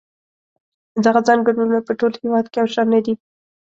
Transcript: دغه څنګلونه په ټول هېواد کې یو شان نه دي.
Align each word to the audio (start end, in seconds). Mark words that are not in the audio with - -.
دغه 1.05 1.21
څنګلونه 1.27 1.77
په 1.87 1.91
ټول 1.99 2.11
هېواد 2.21 2.45
کې 2.51 2.57
یو 2.61 2.67
شان 2.73 2.87
نه 2.93 2.99
دي. 3.05 3.13